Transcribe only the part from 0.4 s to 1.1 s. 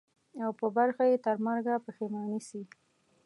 او په برخه